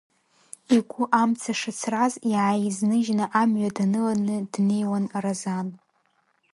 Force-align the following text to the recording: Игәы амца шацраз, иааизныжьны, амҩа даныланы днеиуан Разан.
Игәы 0.75 1.03
амца 1.21 1.53
шацраз, 1.59 2.13
иааизныжьны, 2.31 3.25
амҩа 3.41 3.69
даныланы 3.75 4.37
днеиуан 4.51 5.05
Разан. 5.23 5.67